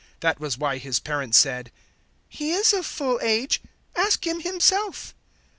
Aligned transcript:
009:023 0.15 0.19
That 0.21 0.39
was 0.39 0.57
why 0.57 0.77
his 0.79 0.99
parents 0.99 1.37
said, 1.37 1.71
"He 2.27 2.53
is 2.53 2.73
of 2.73 2.87
full 2.87 3.19
age: 3.21 3.61
ask 3.95 4.25
him 4.25 4.39
himself." 4.39 5.13